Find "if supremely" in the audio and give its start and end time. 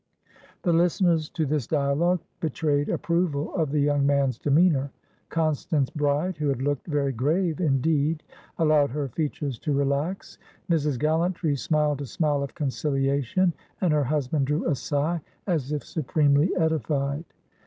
15.71-16.49